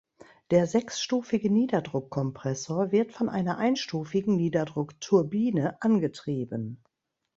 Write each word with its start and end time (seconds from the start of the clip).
Der 0.49 0.65
sechsstufige 0.65 1.51
Niederdruck-Kompressor 1.51 2.91
wird 2.91 3.11
von 3.11 3.29
einer 3.29 3.59
einstufigen 3.59 4.35
Niederdruckturbine 4.35 5.79
angetrieben. 5.79 6.83